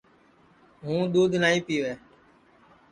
ہُوں 0.83 1.01
دُؔودھ 1.11 1.35
نائی 1.41 1.59
پِیوے 1.67 1.93